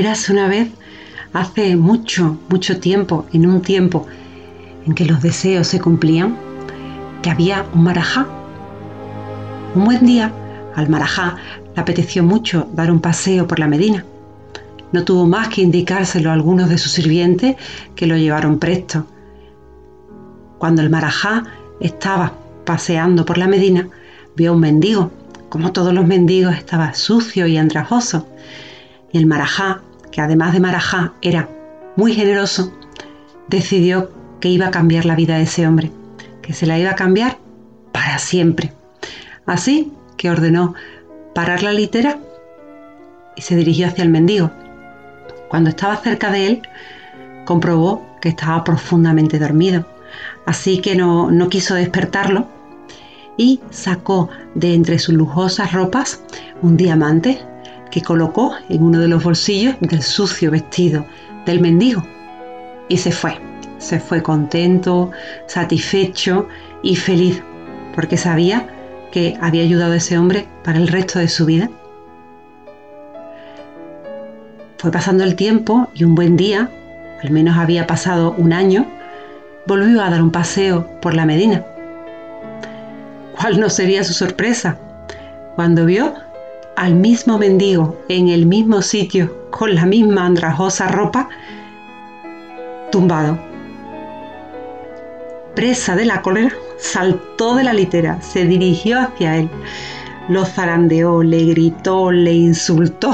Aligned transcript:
Érase 0.00 0.32
una 0.32 0.48
vez, 0.48 0.70
hace 1.34 1.76
mucho, 1.76 2.38
mucho 2.48 2.80
tiempo, 2.80 3.26
en 3.34 3.46
un 3.46 3.60
tiempo 3.60 4.06
en 4.86 4.94
que 4.94 5.04
los 5.04 5.20
deseos 5.20 5.66
se 5.66 5.78
cumplían, 5.78 6.38
que 7.20 7.28
había 7.28 7.66
un 7.74 7.82
marajá. 7.82 8.26
Un 9.74 9.84
buen 9.84 10.06
día, 10.06 10.32
al 10.74 10.88
marajá 10.88 11.36
le 11.76 11.82
apeteció 11.82 12.22
mucho 12.22 12.66
dar 12.72 12.90
un 12.90 13.00
paseo 13.00 13.46
por 13.46 13.58
la 13.58 13.66
Medina. 13.66 14.06
No 14.90 15.04
tuvo 15.04 15.26
más 15.26 15.48
que 15.48 15.60
indicárselo 15.60 16.30
a 16.30 16.32
algunos 16.32 16.70
de 16.70 16.78
sus 16.78 16.92
sirvientes 16.92 17.56
que 17.94 18.06
lo 18.06 18.16
llevaron 18.16 18.58
presto. 18.58 19.04
Cuando 20.56 20.80
el 20.80 20.88
marajá 20.88 21.44
estaba 21.78 22.32
paseando 22.64 23.26
por 23.26 23.36
la 23.36 23.48
Medina, 23.48 23.86
vio 24.34 24.52
a 24.52 24.54
un 24.54 24.60
mendigo. 24.60 25.10
Como 25.50 25.72
todos 25.72 25.92
los 25.92 26.06
mendigos, 26.06 26.56
estaba 26.56 26.94
sucio 26.94 27.46
y 27.46 27.58
andrajoso. 27.58 28.26
Y 29.12 29.18
el 29.18 29.26
marajá, 29.26 29.82
que 30.10 30.20
además 30.20 30.52
de 30.52 30.60
marajá 30.60 31.12
era 31.22 31.48
muy 31.96 32.14
generoso, 32.14 32.72
decidió 33.48 34.10
que 34.40 34.48
iba 34.48 34.68
a 34.68 34.70
cambiar 34.70 35.04
la 35.04 35.16
vida 35.16 35.36
de 35.36 35.44
ese 35.44 35.66
hombre, 35.66 35.90
que 36.42 36.52
se 36.52 36.66
la 36.66 36.78
iba 36.78 36.90
a 36.90 36.96
cambiar 36.96 37.38
para 37.92 38.18
siempre. 38.18 38.72
Así 39.46 39.92
que 40.16 40.30
ordenó 40.30 40.74
parar 41.34 41.62
la 41.62 41.72
litera 41.72 42.18
y 43.36 43.42
se 43.42 43.56
dirigió 43.56 43.88
hacia 43.88 44.04
el 44.04 44.10
mendigo. 44.10 44.50
Cuando 45.48 45.70
estaba 45.70 45.96
cerca 45.96 46.30
de 46.30 46.46
él, 46.46 46.62
comprobó 47.44 48.06
que 48.20 48.28
estaba 48.30 48.62
profundamente 48.64 49.38
dormido, 49.38 49.86
así 50.46 50.80
que 50.80 50.94
no, 50.94 51.30
no 51.30 51.48
quiso 51.48 51.74
despertarlo 51.74 52.46
y 53.36 53.60
sacó 53.70 54.28
de 54.54 54.74
entre 54.74 54.98
sus 54.98 55.14
lujosas 55.14 55.72
ropas 55.72 56.22
un 56.62 56.76
diamante 56.76 57.40
que 57.90 58.02
colocó 58.02 58.54
en 58.68 58.82
uno 58.82 59.00
de 59.00 59.08
los 59.08 59.22
bolsillos 59.22 59.76
del 59.80 60.02
sucio 60.02 60.50
vestido 60.50 61.06
del 61.46 61.60
mendigo 61.60 62.02
y 62.88 62.96
se 62.96 63.12
fue. 63.12 63.38
Se 63.78 63.98
fue 63.98 64.22
contento, 64.22 65.10
satisfecho 65.46 66.48
y 66.82 66.96
feliz 66.96 67.42
porque 67.94 68.16
sabía 68.16 68.66
que 69.10 69.36
había 69.40 69.62
ayudado 69.62 69.92
a 69.92 69.96
ese 69.96 70.18
hombre 70.18 70.46
para 70.64 70.78
el 70.78 70.88
resto 70.88 71.18
de 71.18 71.28
su 71.28 71.46
vida. 71.46 71.70
Fue 74.78 74.90
pasando 74.90 75.24
el 75.24 75.34
tiempo 75.36 75.90
y 75.94 76.04
un 76.04 76.14
buen 76.14 76.36
día, 76.36 76.70
al 77.22 77.30
menos 77.30 77.58
había 77.58 77.86
pasado 77.86 78.34
un 78.38 78.52
año, 78.52 78.86
volvió 79.66 80.02
a 80.02 80.10
dar 80.10 80.22
un 80.22 80.30
paseo 80.30 80.86
por 81.00 81.14
la 81.14 81.26
Medina. 81.26 81.64
¿Cuál 83.38 83.60
no 83.60 83.68
sería 83.68 84.04
su 84.04 84.12
sorpresa 84.12 84.78
cuando 85.56 85.84
vio 85.84 86.14
al 86.80 86.94
mismo 86.94 87.36
mendigo 87.36 87.94
en 88.08 88.28
el 88.28 88.46
mismo 88.46 88.80
sitio 88.80 89.50
con 89.50 89.74
la 89.74 89.84
misma 89.84 90.24
andrajosa 90.24 90.88
ropa 90.88 91.28
tumbado? 92.90 93.38
Presa 95.54 95.94
de 95.94 96.06
la 96.06 96.22
cólera, 96.22 96.50
saltó 96.78 97.54
de 97.54 97.64
la 97.64 97.74
litera, 97.74 98.22
se 98.22 98.46
dirigió 98.46 98.98
hacia 98.98 99.36
él, 99.36 99.50
lo 100.30 100.46
zarandeó, 100.46 101.22
le 101.22 101.44
gritó, 101.44 102.10
le 102.12 102.32
insultó 102.32 103.12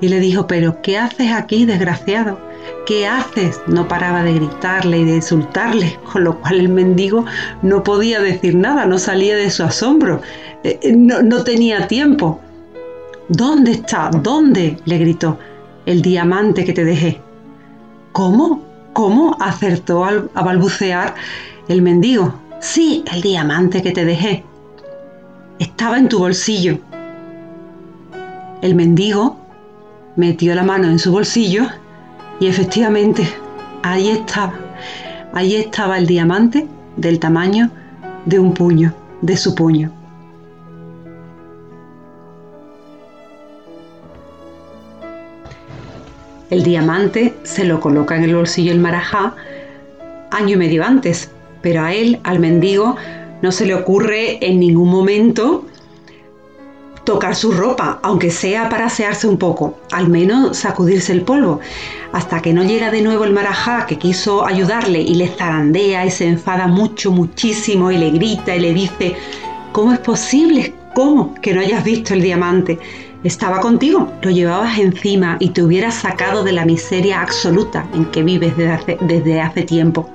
y 0.00 0.08
le 0.08 0.18
dijo, 0.18 0.46
pero 0.46 0.80
¿qué 0.80 0.96
haces 0.96 1.30
aquí, 1.30 1.66
desgraciado? 1.66 2.40
¿Qué 2.88 3.06
haces? 3.06 3.60
No 3.66 3.86
paraba 3.86 4.22
de 4.22 4.32
gritarle 4.32 5.00
y 5.00 5.04
de 5.04 5.16
insultarle, 5.16 5.98
con 6.10 6.24
lo 6.24 6.40
cual 6.40 6.54
el 6.54 6.70
mendigo 6.70 7.26
no 7.60 7.82
podía 7.82 8.18
decir 8.18 8.54
nada, 8.54 8.86
no 8.86 8.96
salía 8.96 9.36
de 9.36 9.50
su 9.50 9.62
asombro, 9.62 10.22
eh, 10.64 10.80
eh, 10.80 10.96
no, 10.96 11.20
no 11.20 11.44
tenía 11.44 11.86
tiempo. 11.86 12.40
¿Dónde 13.28 13.72
está? 13.72 14.08
¿Dónde? 14.08 14.78
le 14.86 14.96
gritó. 14.96 15.38
El 15.84 16.00
diamante 16.00 16.64
que 16.64 16.72
te 16.72 16.82
dejé. 16.82 17.20
¿Cómo? 18.12 18.62
¿Cómo? 18.94 19.36
acertó 19.38 20.06
a 20.06 20.42
balbucear 20.42 21.14
el 21.68 21.82
mendigo. 21.82 22.36
Sí, 22.58 23.04
el 23.12 23.20
diamante 23.20 23.82
que 23.82 23.92
te 23.92 24.06
dejé. 24.06 24.44
Estaba 25.58 25.98
en 25.98 26.08
tu 26.08 26.20
bolsillo. 26.20 26.78
El 28.62 28.74
mendigo 28.74 29.36
metió 30.16 30.54
la 30.54 30.62
mano 30.62 30.88
en 30.88 30.98
su 30.98 31.12
bolsillo 31.12 31.68
y 32.40 32.46
efectivamente 32.46 33.28
ahí 33.82 34.10
estaba. 34.10 34.54
Ahí 35.32 35.56
estaba 35.56 35.98
el 35.98 36.06
diamante 36.06 36.66
del 36.96 37.18
tamaño 37.18 37.70
de 38.24 38.38
un 38.38 38.54
puño, 38.54 38.94
de 39.20 39.36
su 39.36 39.54
puño. 39.54 39.92
El 46.50 46.62
diamante 46.62 47.34
se 47.42 47.64
lo 47.64 47.78
coloca 47.78 48.16
en 48.16 48.24
el 48.24 48.34
bolsillo 48.34 48.72
el 48.72 48.78
marajá 48.78 49.34
año 50.30 50.54
y 50.54 50.56
medio 50.56 50.84
antes, 50.84 51.30
pero 51.60 51.82
a 51.82 51.92
él, 51.92 52.20
al 52.22 52.38
mendigo, 52.38 52.96
no 53.42 53.52
se 53.52 53.66
le 53.66 53.74
ocurre 53.74 54.44
en 54.46 54.58
ningún 54.58 54.90
momento 54.90 55.66
tocar 57.08 57.34
su 57.34 57.52
ropa, 57.52 58.00
aunque 58.02 58.30
sea 58.30 58.68
para 58.68 58.84
asearse 58.84 59.26
un 59.26 59.38
poco, 59.38 59.78
al 59.92 60.10
menos 60.10 60.58
sacudirse 60.58 61.10
el 61.10 61.22
polvo, 61.22 61.58
hasta 62.12 62.42
que 62.42 62.52
no 62.52 62.62
llega 62.62 62.90
de 62.90 63.00
nuevo 63.00 63.24
el 63.24 63.32
marajá 63.32 63.86
que 63.86 63.96
quiso 63.96 64.44
ayudarle 64.44 65.00
y 65.00 65.14
le 65.14 65.26
zarandea 65.26 66.04
y 66.04 66.10
se 66.10 66.26
enfada 66.26 66.66
mucho, 66.66 67.10
muchísimo 67.10 67.90
y 67.90 67.96
le 67.96 68.10
grita 68.10 68.54
y 68.54 68.60
le 68.60 68.74
dice, 68.74 69.16
¿cómo 69.72 69.94
es 69.94 70.00
posible? 70.00 70.74
¿Cómo 70.94 71.32
que 71.40 71.54
no 71.54 71.62
hayas 71.62 71.82
visto 71.82 72.12
el 72.12 72.20
diamante? 72.20 72.78
Estaba 73.24 73.60
contigo, 73.60 74.12
lo 74.20 74.30
llevabas 74.30 74.78
encima 74.78 75.38
y 75.40 75.48
te 75.48 75.62
hubieras 75.62 75.94
sacado 75.94 76.44
de 76.44 76.52
la 76.52 76.66
miseria 76.66 77.22
absoluta 77.22 77.88
en 77.94 78.04
que 78.10 78.22
vives 78.22 78.54
desde 78.54 78.70
hace, 78.70 78.98
desde 79.00 79.40
hace 79.40 79.62
tiempo. 79.62 80.10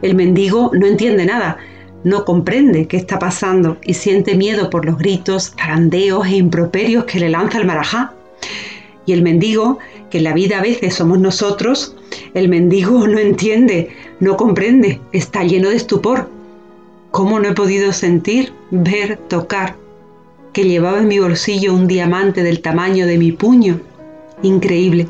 El 0.00 0.14
mendigo 0.14 0.70
no 0.74 0.86
entiende 0.86 1.26
nada, 1.26 1.58
no 2.04 2.24
comprende 2.24 2.86
qué 2.86 2.98
está 2.98 3.18
pasando 3.18 3.78
y 3.82 3.94
siente 3.94 4.36
miedo 4.36 4.70
por 4.70 4.84
los 4.84 4.98
gritos, 4.98 5.54
zarandeos 5.58 6.26
e 6.26 6.36
improperios 6.36 7.04
que 7.04 7.18
le 7.18 7.30
lanza 7.30 7.58
el 7.58 7.66
marajá. 7.66 8.12
Y 9.06 9.12
el 9.12 9.22
mendigo, 9.22 9.78
que 10.10 10.18
en 10.18 10.24
la 10.24 10.34
vida 10.34 10.58
a 10.58 10.62
veces 10.62 10.94
somos 10.94 11.18
nosotros, 11.18 11.96
el 12.34 12.48
mendigo 12.48 13.06
no 13.06 13.18
entiende, 13.18 13.90
no 14.20 14.36
comprende, 14.36 15.00
está 15.12 15.42
lleno 15.44 15.70
de 15.70 15.76
estupor. 15.76 16.28
¿Cómo 17.10 17.40
no 17.40 17.48
he 17.48 17.54
podido 17.54 17.92
sentir, 17.92 18.52
ver, 18.70 19.16
tocar 19.28 19.76
que 20.52 20.64
llevaba 20.64 20.98
en 20.98 21.08
mi 21.08 21.18
bolsillo 21.18 21.74
un 21.74 21.86
diamante 21.86 22.42
del 22.42 22.60
tamaño 22.60 23.06
de 23.06 23.18
mi 23.18 23.32
puño? 23.32 23.80
Increíble. 24.42 25.08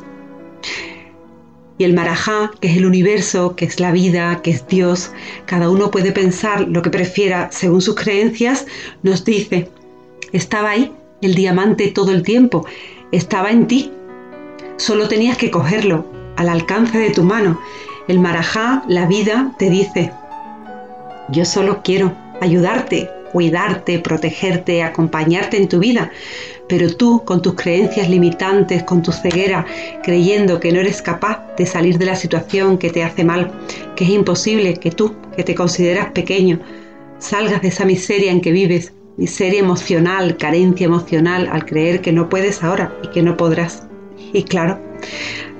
Y 1.77 1.85
el 1.85 1.95
marajá, 1.95 2.53
que 2.61 2.69
es 2.69 2.77
el 2.77 2.87
universo, 2.87 3.57
que 3.57 3.65
es 3.65 3.81
la 3.81 3.91
vida, 3.91 4.41
que 4.43 4.53
es 4.53 4.67
Dios, 4.69 5.11
cada 5.47 5.69
uno 5.71 5.91
puede 5.91 6.13
pensar 6.13 6.61
lo 6.69 6.83
que 6.83 6.91
prefiera 6.91 7.49
según 7.51 7.81
sus 7.81 7.97
creencias, 7.97 8.67
nos 9.03 9.25
dice, 9.25 9.69
estaba 10.33 10.71
ahí 10.71 10.93
el 11.21 11.35
diamante 11.35 11.89
todo 11.89 12.13
el 12.13 12.23
tiempo, 12.23 12.67
estaba 13.11 13.51
en 13.51 13.67
ti, 13.67 13.91
solo 14.77 15.09
tenías 15.09 15.37
que 15.37 15.51
cogerlo 15.51 16.07
al 16.37 16.49
alcance 16.49 16.99
de 16.99 17.11
tu 17.11 17.23
mano. 17.23 17.61
El 18.07 18.21
marajá, 18.21 18.85
la 18.89 19.07
vida, 19.07 19.55
te 19.59 19.71
dice, 19.71 20.13
yo 21.31 21.45
solo 21.45 21.81
quiero 21.83 22.15
ayudarte, 22.41 23.11
cuidarte, 23.35 23.99
protegerte, 23.99 24.85
acompañarte 24.85 25.57
en 25.57 25.67
tu 25.67 25.81
vida. 25.81 26.13
Pero 26.69 26.95
tú, 26.95 27.25
con 27.25 27.43
tus 27.43 27.55
creencias 27.55 28.09
limitantes, 28.09 28.85
con 28.85 29.03
tu 29.03 29.11
ceguera, 29.11 29.67
creyendo 30.05 30.61
que 30.61 30.71
no 30.71 30.79
eres 30.79 31.03
capaz 31.03 31.45
de 31.57 31.67
salir 31.67 31.99
de 31.99 32.07
la 32.07 32.15
situación 32.15 32.79
que 32.79 32.91
te 32.91 33.03
hace 33.03 33.25
mal, 33.25 33.51
que 33.97 34.05
es 34.05 34.11
imposible 34.11 34.75
que 34.75 34.93
tú, 34.93 35.17
que 35.37 35.43
te 35.43 35.57
consideras 35.57 36.13
pequeño, 36.13 36.61
salgas 37.19 37.61
de 37.61 37.69
esa 37.69 37.85
miseria 37.85 38.31
en 38.31 38.41
que 38.41 38.53
vives, 38.53 38.93
miseria 39.17 39.59
emocional, 39.59 40.37
carencia 40.37 40.85
emocional, 40.85 41.49
al 41.51 41.67
creer 41.67 42.03
que 42.03 42.13
no 42.13 42.29
puedes 42.29 42.63
ahora 42.63 42.97
y 43.03 43.09
que 43.09 43.23
no 43.25 43.37
podrás. 43.37 43.83
Y 44.33 44.45
claro, 44.45 44.79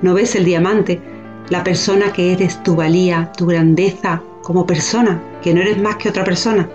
no 0.01 0.13
ves 0.13 0.33
el 0.35 0.45
diamante, 0.45 1.01
la 1.49 1.61
persona 1.61 2.13
que 2.13 2.31
eres, 2.31 2.63
tu 2.63 2.77
valía, 2.77 3.33
tu 3.37 3.47
grandeza 3.47 4.23
como 4.43 4.65
persona, 4.65 5.21
que 5.43 5.53
no 5.53 5.59
eres 5.59 5.77
más 5.77 5.97
que 5.97 6.07
otra 6.07 6.23
persona 6.23 6.69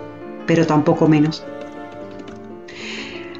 pero 0.47 0.65
tampoco 0.65 1.07
menos. 1.07 1.43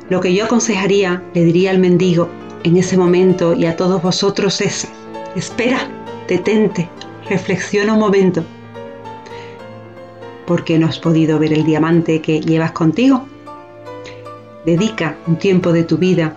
Lo 0.10 0.20
que 0.20 0.34
yo 0.34 0.46
aconsejaría, 0.46 1.24
le 1.34 1.46
diría 1.46 1.72
al 1.72 1.80
mendigo 1.80 2.28
en 2.64 2.78
ese 2.78 2.98
momento 2.98 3.54
y 3.54 3.66
a 3.66 3.76
todos 3.76 4.02
vosotros 4.02 4.60
es, 4.62 4.88
espera, 5.36 5.88
detente, 6.28 6.90
reflexiona 7.30 7.94
un 7.94 8.00
momento. 8.00 8.44
¿Por 10.46 10.64
qué 10.66 10.78
no 10.78 10.88
has 10.88 11.00
podido 11.00 11.40
ver 11.40 11.54
el 11.54 11.64
diamante 11.64 12.22
que 12.22 12.42
llevas 12.42 12.74
contigo? 12.74 13.26
Dedica 14.66 15.16
un 15.28 15.38
tiempo 15.38 15.72
de 15.72 15.84
tu 15.84 15.98
vida 15.98 16.36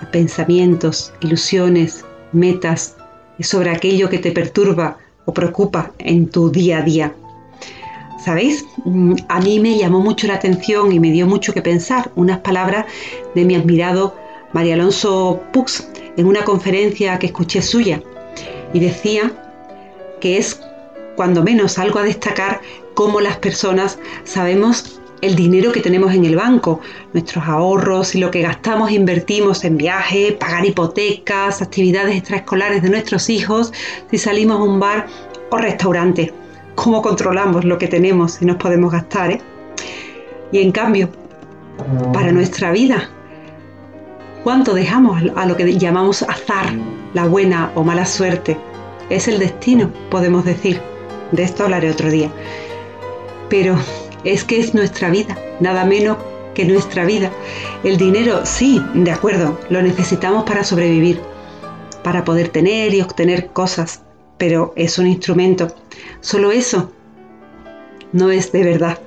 a 0.00 0.10
pensamientos, 0.10 1.12
ilusiones, 1.20 2.04
metas 2.32 2.96
y 3.38 3.42
sobre 3.42 3.70
aquello 3.70 4.08
que 4.08 4.18
te 4.18 4.32
perturba 4.32 4.96
o 5.26 5.34
preocupa 5.34 5.92
en 5.98 6.28
tu 6.28 6.50
día 6.50 6.78
a 6.78 6.82
día. 6.82 7.14
¿Sabéis? 8.24 8.66
Mm, 8.84 9.14
a 9.28 9.40
mí 9.40 9.60
me 9.60 9.78
llamó 9.78 10.00
mucho 10.00 10.26
la 10.26 10.34
atención 10.34 10.92
y 10.92 11.00
me 11.00 11.10
dio 11.10 11.26
mucho 11.26 11.54
que 11.54 11.62
pensar 11.62 12.10
unas 12.16 12.38
palabras 12.38 12.86
de 13.34 13.44
mi 13.44 13.54
admirado 13.54 14.14
María 14.52 14.74
Alonso 14.74 15.40
Pux, 15.52 15.88
en 16.16 16.26
una 16.26 16.44
conferencia 16.44 17.18
que 17.18 17.26
escuché 17.26 17.62
suya 17.62 18.02
y 18.74 18.80
decía 18.80 19.32
que 20.20 20.36
es 20.36 20.60
cuando 21.16 21.42
menos 21.42 21.78
algo 21.78 21.98
a 21.98 22.02
destacar 22.02 22.60
cómo 22.94 23.20
las 23.20 23.36
personas 23.38 23.98
sabemos 24.24 25.00
el 25.22 25.34
dinero 25.36 25.72
que 25.72 25.80
tenemos 25.80 26.14
en 26.14 26.24
el 26.24 26.36
banco, 26.36 26.80
nuestros 27.12 27.44
ahorros 27.44 28.14
y 28.14 28.18
lo 28.18 28.30
que 28.30 28.42
gastamos 28.42 28.90
invertimos 28.90 29.64
en 29.64 29.76
viajes, 29.76 30.32
pagar 30.32 30.64
hipotecas, 30.64 31.62
actividades 31.62 32.16
extraescolares 32.16 32.82
de 32.82 32.90
nuestros 32.90 33.28
hijos, 33.28 33.72
si 34.10 34.18
salimos 34.18 34.58
a 34.60 34.62
un 34.62 34.80
bar 34.80 35.06
o 35.50 35.58
restaurante. 35.58 36.32
¿Cómo 36.74 37.02
controlamos 37.02 37.64
lo 37.64 37.78
que 37.78 37.88
tenemos 37.88 38.40
y 38.40 38.46
nos 38.46 38.56
podemos 38.56 38.92
gastar? 38.92 39.32
Eh? 39.32 39.40
Y 40.52 40.58
en 40.58 40.72
cambio, 40.72 41.10
para 42.12 42.32
nuestra 42.32 42.70
vida, 42.72 43.08
¿cuánto 44.44 44.74
dejamos 44.74 45.22
a 45.36 45.46
lo 45.46 45.56
que 45.56 45.78
llamamos 45.78 46.22
azar, 46.22 46.66
la 47.14 47.26
buena 47.26 47.70
o 47.74 47.84
mala 47.84 48.06
suerte? 48.06 48.56
Es 49.08 49.28
el 49.28 49.38
destino, 49.38 49.90
podemos 50.10 50.44
decir. 50.44 50.80
De 51.32 51.42
esto 51.42 51.64
hablaré 51.64 51.90
otro 51.90 52.10
día. 52.10 52.30
Pero 53.48 53.76
es 54.24 54.44
que 54.44 54.60
es 54.60 54.74
nuestra 54.74 55.10
vida, 55.10 55.36
nada 55.60 55.84
menos 55.84 56.16
que 56.54 56.64
nuestra 56.64 57.04
vida. 57.04 57.30
El 57.84 57.96
dinero, 57.96 58.44
sí, 58.44 58.82
de 58.94 59.10
acuerdo, 59.10 59.58
lo 59.68 59.82
necesitamos 59.82 60.44
para 60.44 60.64
sobrevivir, 60.64 61.20
para 62.02 62.24
poder 62.24 62.48
tener 62.48 62.94
y 62.94 63.00
obtener 63.00 63.48
cosas, 63.48 64.02
pero 64.40 64.72
es 64.74 64.98
un 64.98 65.06
instrumento. 65.06 65.68
Solo 66.22 66.50
eso 66.50 66.90
no 68.12 68.30
es 68.30 68.50
de 68.52 68.64
verdad. 68.64 68.98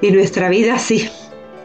Y 0.00 0.12
nuestra 0.12 0.48
vida 0.48 0.78
sí, 0.78 1.10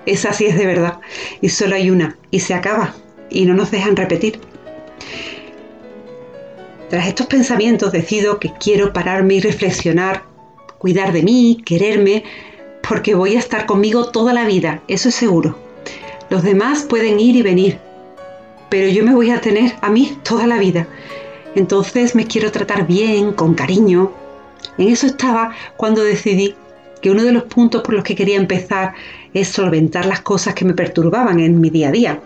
esa 0.08 0.34
sí 0.34 0.48
es 0.48 0.58
de 0.58 0.66
verdad. 0.66 1.00
Y 1.40 1.50
solo 1.50 1.76
hay 1.76 1.92
una, 1.92 2.18
y 2.32 2.40
se 2.40 2.56
acaba, 2.56 2.96
y 3.30 3.46
no 3.46 3.54
nos 3.54 3.70
dejan 3.70 3.96
repetir. 3.96 4.40
Tras 6.90 7.08
estos 7.08 7.28
pensamientos 7.28 7.92
decido 7.92 8.40
que 8.40 8.52
quiero 8.60 8.94
pararme 8.94 9.36
y 9.36 9.42
reflexionar, 9.42 10.24
cuidar 10.80 11.14
de 11.14 11.22
mí, 11.22 11.62
quererme, 11.64 12.24
porque 12.88 13.14
voy 13.14 13.36
a 13.36 13.40
estar 13.40 13.68
conmigo 13.68 14.10
toda 14.10 14.34
la 14.34 14.48
vida, 14.48 14.82
eso 14.88 15.10
es 15.10 15.16
seguro. 15.16 15.56
Los 16.32 16.42
demás 16.42 16.82
pueden 16.82 17.20
ir 17.20 17.36
y 17.36 17.44
venir, 17.44 17.78
pero 18.70 18.90
yo 18.90 19.04
me 19.04 19.14
voy 19.14 19.30
a 19.30 19.40
tener 19.40 19.76
a 19.82 19.92
mí 19.92 20.18
toda 20.24 20.48
la 20.48 20.58
vida. 20.58 20.88
Entonces 21.58 22.14
me 22.14 22.28
quiero 22.28 22.52
tratar 22.52 22.86
bien, 22.86 23.34
con 23.34 23.56
cariño. 23.56 24.12
En 24.78 24.90
eso 24.90 25.08
estaba 25.08 25.56
cuando 25.76 26.04
decidí 26.04 26.54
que 27.02 27.10
uno 27.10 27.24
de 27.24 27.32
los 27.32 27.46
puntos 27.46 27.82
por 27.82 27.96
los 27.96 28.04
que 28.04 28.14
quería 28.14 28.38
empezar 28.38 28.94
es 29.34 29.48
solventar 29.48 30.06
las 30.06 30.22
cosas 30.22 30.54
que 30.54 30.66
me 30.66 30.76
perturbaban 30.76 31.40
en 31.40 31.60
mi 31.60 31.72
día 31.72 31.88
a 31.88 31.92
día. 31.92 32.20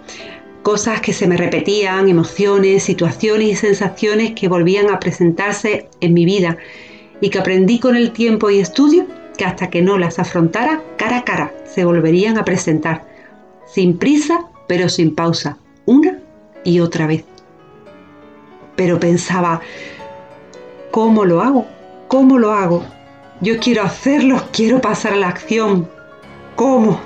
Cosas 0.63 0.99
que 0.99 1.13
se 1.13 1.27
me 1.27 1.37
repetían, 1.37 2.09
emociones, 2.09 2.83
situaciones 2.83 3.47
y 3.47 3.55
sensaciones 3.55 4.31
que 4.31 4.49
volvían 4.49 4.89
a 4.89 4.99
presentarse 4.99 5.87
en 6.01 6.13
mi 6.13 6.25
vida 6.25 6.57
y 7.21 7.29
que 7.29 7.39
aprendí 7.39 7.79
con 7.79 7.95
el 7.95 8.11
tiempo 8.11 8.49
y 8.49 8.59
estudio 8.59 9.07
que 9.37 9.45
hasta 9.45 9.69
que 9.69 9.81
no 9.81 9.97
las 9.97 10.19
afrontara 10.19 10.83
cara 10.97 11.19
a 11.19 11.23
cara 11.23 11.53
se 11.73 11.85
volverían 11.85 12.37
a 12.37 12.43
presentar, 12.43 13.05
sin 13.65 13.97
prisa 13.97 14.47
pero 14.67 14.89
sin 14.89 15.15
pausa, 15.15 15.57
una 15.85 16.19
y 16.65 16.81
otra 16.81 17.07
vez. 17.07 17.30
Pero 18.81 18.99
pensaba, 18.99 19.61
¿cómo 20.89 21.23
lo 21.23 21.39
hago? 21.43 21.67
¿Cómo 22.07 22.39
lo 22.39 22.51
hago? 22.51 22.83
Yo 23.39 23.59
quiero 23.59 23.83
hacerlo, 23.83 24.41
quiero 24.51 24.81
pasar 24.81 25.13
a 25.13 25.17
la 25.17 25.27
acción. 25.27 25.87
¿Cómo? 26.55 26.99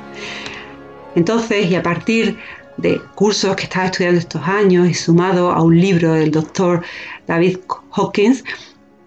Entonces, 1.16 1.70
y 1.70 1.76
a 1.76 1.84
partir 1.84 2.40
de 2.78 3.02
cursos 3.16 3.58
que 3.58 3.64
estaba 3.64 3.88
estudiando 3.88 4.20
estos 4.20 4.42
años 4.48 4.88
y 4.88 4.94
sumado 4.94 5.52
a 5.52 5.62
un 5.62 5.78
libro 5.78 6.14
del 6.14 6.32
doctor 6.32 6.82
David 7.28 7.58
Hawkins 7.92 8.46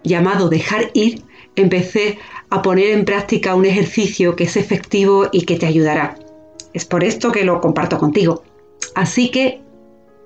llamado 0.03 0.47
Dejar 0.47 0.91
ir, 0.93 1.23
empecé 1.55 2.19
a 2.51 2.61
poner 2.61 2.91
en 2.91 3.03
práctica 3.03 3.55
un 3.55 3.65
ejercicio 3.65 4.35
que 4.35 4.43
es 4.43 4.55
efectivo 4.57 5.27
y 5.31 5.41
que 5.41 5.57
te 5.57 5.65
ayudará. 5.65 6.19
Es 6.73 6.85
por 6.85 7.03
esto 7.03 7.31
que 7.31 7.45
lo 7.45 7.61
comparto 7.61 7.97
contigo. 7.97 8.43
Así 8.93 9.31
que, 9.31 9.59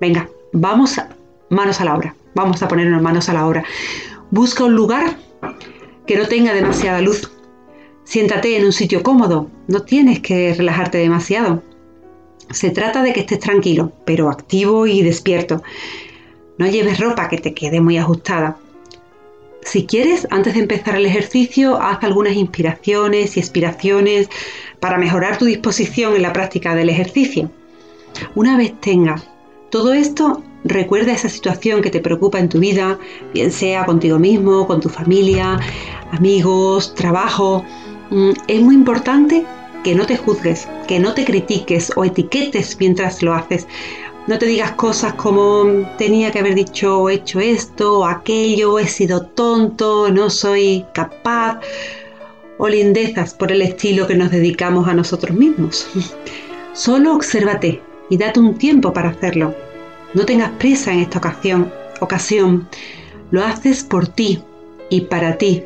venga, 0.02 0.30
vamos 0.52 1.00
manos 1.48 1.80
a 1.80 1.86
la 1.86 1.96
obra. 1.96 2.14
Vamos 2.36 2.62
a 2.64 2.68
ponernos 2.68 3.02
manos 3.02 3.30
a 3.30 3.34
la 3.34 3.48
obra. 3.48 3.64
Busca 4.32 4.64
un 4.64 4.76
lugar 4.76 5.18
que 6.08 6.18
no 6.18 6.28
tenga 6.28 6.54
demasiada 6.54 7.02
luz. 7.02 7.32
Siéntate 8.04 8.58
en 8.58 8.66
un 8.66 8.74
sitio 8.74 9.04
cómodo. 9.04 9.50
No 9.68 9.82
tienes 9.82 10.20
que 10.20 10.54
relajarte 10.54 10.98
demasiado. 10.98 11.64
Se 12.50 12.70
trata 12.70 13.02
de 13.04 13.14
que 13.14 13.22
estés 13.22 13.40
tranquilo, 13.40 13.92
pero 14.06 14.30
activo 14.30 14.88
y 14.88 15.02
despierto. 15.02 15.64
No 16.58 16.68
lleves 16.68 17.00
ropa 17.00 17.30
que 17.30 17.38
te 17.38 17.54
quede 17.54 17.82
muy 17.82 17.98
ajustada. 17.98 18.58
Si 19.62 19.86
quieres, 19.86 20.28
antes 20.30 20.56
de 20.56 20.60
empezar 20.60 20.96
el 20.96 21.06
ejercicio, 21.06 21.82
haz 21.82 22.04
algunas 22.04 22.34
inspiraciones 22.34 23.38
y 23.38 23.40
expiraciones 23.40 24.30
para 24.80 24.98
mejorar 24.98 25.38
tu 25.38 25.46
disposición 25.46 26.16
en 26.16 26.22
la 26.22 26.34
práctica 26.34 26.76
del 26.76 26.90
ejercicio. 26.90 27.50
Una 28.36 28.58
vez 28.58 28.80
tengas 28.82 29.28
todo 29.70 29.94
esto, 29.94 30.44
recuerda 30.64 31.14
esa 31.14 31.30
situación 31.30 31.82
que 31.82 31.90
te 31.90 32.00
preocupa 32.00 32.40
en 32.40 32.50
tu 32.50 32.60
vida, 32.60 32.98
bien 33.34 33.52
sea 33.52 33.86
contigo 33.86 34.20
mismo, 34.20 34.68
con 34.68 34.82
tu 34.82 34.90
familia, 34.90 35.60
amigos, 36.12 36.94
trabajo. 36.96 37.66
Mm, 38.10 38.32
es 38.48 38.62
muy 38.62 38.76
importante 38.76 39.46
que 39.84 39.96
no 39.96 40.06
te 40.06 40.18
juzgues, 40.18 40.68
que 40.88 41.00
no 41.00 41.14
te 41.14 41.26
critiques 41.26 41.92
o 41.96 42.06
etiquetes 42.06 42.78
mientras 42.80 43.22
lo 43.22 43.34
haces, 43.34 43.68
no 44.28 44.38
te 44.38 44.46
digas 44.46 44.72
cosas 44.74 45.14
como 45.16 45.66
tenía 45.98 46.32
que 46.32 46.40
haber 46.40 46.56
dicho 46.56 47.02
o 47.02 47.10
hecho 47.10 47.42
esto 47.42 48.00
o 48.00 48.06
aquello, 48.06 48.80
he 48.80 48.88
sido 48.88 49.26
tonto, 49.26 50.10
no 50.10 50.30
soy 50.30 50.86
capaz, 50.94 51.60
o 52.58 52.70
lindezas 52.70 53.34
por 53.34 53.52
el 53.52 53.62
estilo 53.62 54.08
que 54.08 54.16
nos 54.16 54.32
dedicamos 54.32 54.88
a 54.88 54.94
nosotros 54.94 55.36
mismos. 55.36 55.90
Solo 56.74 57.14
obsérvate 57.14 57.82
y 58.10 58.18
date 58.18 58.40
un 58.40 58.58
tiempo 58.58 58.94
para 58.94 59.10
hacerlo. 59.10 59.54
No 60.14 60.26
tengas 60.26 60.52
prisa 60.52 60.94
en 60.94 61.00
esta 61.00 61.20
ocasión. 61.20 61.72
ocasión. 62.00 62.68
Lo 63.32 63.44
haces 63.44 63.84
por 63.84 64.08
ti 64.08 64.42
y 64.90 65.02
para 65.02 65.38
ti. 65.38 65.64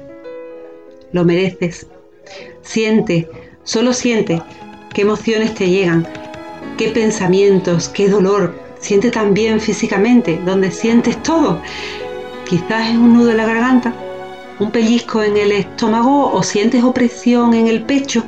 Lo 1.11 1.25
mereces. 1.25 1.87
Siente, 2.61 3.29
solo 3.63 3.93
siente 3.93 4.41
qué 4.93 5.01
emociones 5.01 5.53
te 5.53 5.69
llegan 5.69 6.07
qué 6.77 6.89
pensamientos, 6.89 7.89
qué 7.89 8.07
dolor. 8.07 8.53
Siente 8.79 9.09
también 9.09 9.59
físicamente, 9.59 10.39
donde 10.45 10.71
sientes 10.71 11.21
todo. 11.23 11.59
Quizás 12.47 12.91
es 12.91 12.95
un 12.95 13.15
nudo 13.15 13.31
en 13.31 13.37
la 13.37 13.47
garganta, 13.47 13.93
un 14.59 14.71
pellizco 14.71 15.23
en 15.23 15.35
el 15.35 15.51
estómago 15.51 16.31
o 16.31 16.43
sientes 16.43 16.83
opresión 16.83 17.53
en 17.53 17.67
el 17.67 17.81
pecho. 17.83 18.23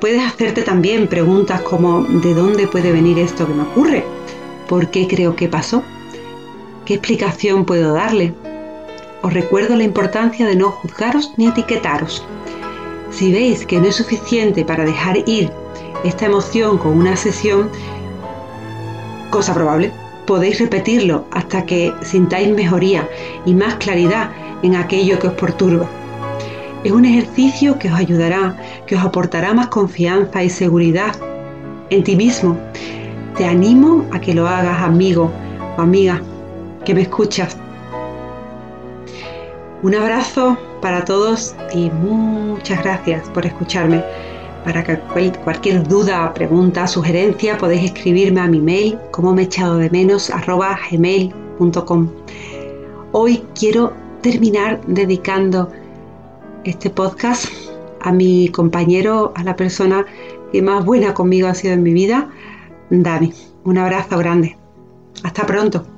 Puedes 0.00 0.22
hacerte 0.26 0.62
también 0.62 1.06
preguntas 1.06 1.60
como 1.60 2.02
¿de 2.02 2.34
dónde 2.34 2.66
puede 2.66 2.90
venir 2.90 3.18
esto 3.18 3.46
que 3.46 3.54
me 3.54 3.62
ocurre? 3.62 4.04
¿Por 4.68 4.90
qué 4.90 5.06
creo 5.06 5.36
que 5.36 5.48
pasó? 5.48 5.82
¿Qué 6.84 6.94
explicación 6.94 7.64
puedo 7.64 7.92
darle? 7.94 8.34
Os 9.22 9.32
recuerdo 9.32 9.76
la 9.76 9.84
importancia 9.84 10.46
de 10.46 10.56
no 10.56 10.70
juzgaros 10.70 11.32
ni 11.36 11.48
etiquetaros. 11.48 12.24
Si 13.10 13.32
veis 13.32 13.64
que 13.66 13.78
no 13.78 13.86
es 13.86 13.96
suficiente 13.96 14.64
para 14.64 14.84
dejar 14.84 15.16
ir 15.28 15.50
esta 16.04 16.26
emoción 16.26 16.78
con 16.78 16.98
una 16.98 17.16
sesión, 17.16 17.70
cosa 19.30 19.54
probable, 19.54 19.92
podéis 20.26 20.58
repetirlo 20.60 21.24
hasta 21.30 21.64
que 21.64 21.92
sintáis 22.02 22.48
mejoría 22.48 23.08
y 23.44 23.54
más 23.54 23.76
claridad 23.76 24.30
en 24.62 24.76
aquello 24.76 25.18
que 25.18 25.28
os 25.28 25.34
perturba. 25.34 25.88
Es 26.84 26.92
un 26.92 27.04
ejercicio 27.04 27.78
que 27.78 27.88
os 27.88 27.94
ayudará, 27.94 28.56
que 28.86 28.96
os 28.96 29.02
aportará 29.02 29.54
más 29.54 29.68
confianza 29.68 30.42
y 30.42 30.50
seguridad 30.50 31.14
en 31.90 32.04
ti 32.04 32.16
mismo. 32.16 32.58
Te 33.36 33.44
animo 33.44 34.06
a 34.12 34.20
que 34.20 34.32
lo 34.32 34.46
hagas, 34.46 34.80
amigo 34.80 35.28
o 35.76 35.80
amiga, 35.80 36.22
que 36.84 36.94
me 36.94 37.02
escuchas. 37.02 37.56
Un 39.82 39.94
abrazo 39.94 40.56
para 40.80 41.04
todos 41.04 41.56
y 41.74 41.90
muchas 41.90 42.82
gracias 42.84 43.28
por 43.30 43.44
escucharme. 43.44 44.04
Para 44.64 44.84
cualquier 45.42 45.86
duda, 45.88 46.32
pregunta, 46.32 46.86
sugerencia, 46.86 47.58
podéis 47.58 47.86
escribirme 47.86 48.40
a 48.40 48.46
mi 48.46 48.60
mail, 48.60 48.98
como 49.10 49.34
me 49.34 49.42
echado 49.42 49.78
de 49.78 49.90
menos, 49.90 50.30
arroba 50.30 50.78
gmail.com. 50.90 52.08
Hoy 53.12 53.42
quiero 53.58 53.92
terminar 54.22 54.80
dedicando 54.86 55.70
este 56.62 56.88
podcast 56.88 57.46
a 58.00 58.12
mi 58.12 58.48
compañero, 58.48 59.32
a 59.34 59.42
la 59.42 59.56
persona 59.56 60.06
que 60.52 60.62
más 60.62 60.84
buena 60.84 61.14
conmigo 61.14 61.48
ha 61.48 61.54
sido 61.54 61.74
en 61.74 61.82
mi 61.82 61.92
vida, 61.92 62.30
Dani. 63.02 63.32
Un 63.64 63.78
abrazo 63.78 64.18
grande. 64.18 64.56
Hasta 65.22 65.46
pronto. 65.46 65.93